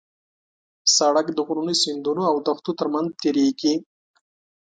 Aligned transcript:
سړک 0.97 1.27
د 1.33 1.39
غرونو، 1.47 1.73
سیندونو 1.81 2.23
او 2.31 2.35
دښتو 2.47 2.71
ترمنځ 2.79 3.07
تېرېږي. 3.21 3.73